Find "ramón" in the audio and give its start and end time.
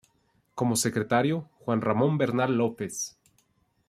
1.81-2.17